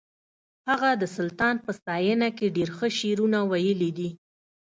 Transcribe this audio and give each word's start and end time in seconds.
هغه 0.69 0.89
د 1.01 1.03
سلطان 1.15 1.55
په 1.65 1.71
ستاینه 1.79 2.29
کې 2.37 2.53
ډېر 2.55 2.69
ښه 2.77 2.87
شعرونه 2.99 3.39
ویلي 3.51 3.91
دي 3.97 4.09